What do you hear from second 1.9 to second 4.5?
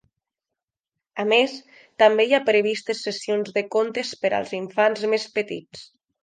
també hi ha previstes sessions de contes per